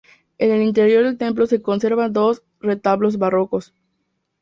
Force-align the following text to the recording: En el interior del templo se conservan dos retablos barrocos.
En 0.39 0.49
el 0.49 0.63
interior 0.63 1.03
del 1.03 1.19
templo 1.19 1.45
se 1.45 1.61
conservan 1.61 2.11
dos 2.11 2.41
retablos 2.59 3.19
barrocos. 3.19 3.71